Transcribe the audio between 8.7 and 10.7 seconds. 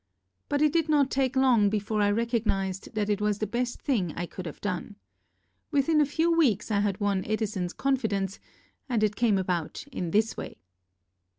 and it came about in this way.